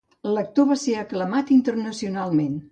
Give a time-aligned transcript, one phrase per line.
[0.37, 2.61] L'actor va ser aclamat internacionalment.